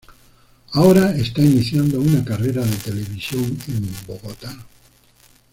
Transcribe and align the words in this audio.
Ahora 0.73 1.15
está 1.15 1.43
iniciando 1.43 2.01
una 2.01 2.25
carrera 2.25 2.65
de 2.65 2.75
televisión 2.77 3.55
en 3.67 3.87
Bogotá. 4.07 4.51